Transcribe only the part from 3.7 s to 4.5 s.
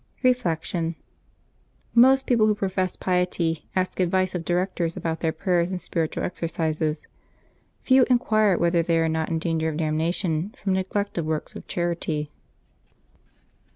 ask advice of